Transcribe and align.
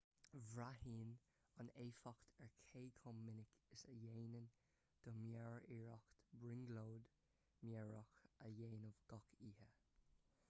braitheann 0.51 1.09
an 1.63 1.67
éifeacht 1.83 2.31
ar 2.45 2.53
cé 2.69 2.81
chomh 2.99 3.19
minic 3.27 3.59
is 3.75 3.83
a 3.91 3.97
dhéanann 4.05 4.47
do 5.07 5.13
mheabhair 5.17 5.67
iarracht 5.75 6.17
brionglóid 6.39 7.11
mheabhrach 7.69 8.15
a 8.47 8.49
dhéanamh 8.57 8.97
gach 9.13 9.29
oíche 9.41 9.69